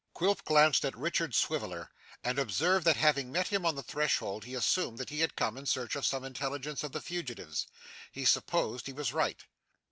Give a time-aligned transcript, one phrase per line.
[0.15, 1.91] Quilp glanced at Richard Swiveller,
[2.23, 5.57] and observed that having met him on the threshold, he assumed that he had come
[5.59, 7.67] in search of some intelligence of the fugitives.
[8.11, 9.43] He supposed he was right?